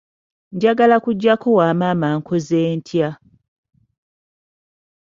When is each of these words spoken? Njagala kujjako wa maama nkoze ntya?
Njagala 0.55 0.95
kujjako 1.03 1.47
wa 1.57 1.67
maama 1.79 2.09
nkoze 2.17 2.61
ntya? 2.77 3.09